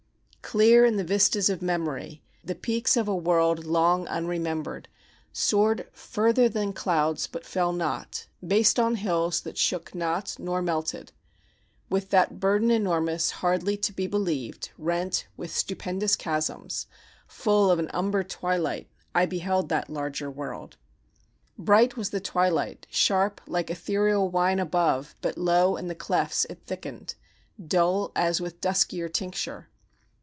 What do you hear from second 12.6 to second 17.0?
enormous, hardly to be believed. Rent with stupendous chasms,